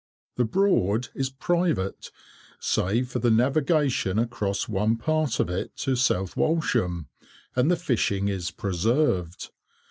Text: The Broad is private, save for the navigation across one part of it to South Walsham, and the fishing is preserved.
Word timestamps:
The 0.35 0.45
Broad 0.45 1.09
is 1.13 1.29
private, 1.29 2.09
save 2.59 3.09
for 3.09 3.19
the 3.19 3.29
navigation 3.29 4.17
across 4.17 4.67
one 4.67 4.97
part 4.97 5.39
of 5.39 5.47
it 5.47 5.75
to 5.75 5.95
South 5.95 6.35
Walsham, 6.35 7.07
and 7.55 7.69
the 7.69 7.75
fishing 7.75 8.27
is 8.27 8.49
preserved. 8.49 9.51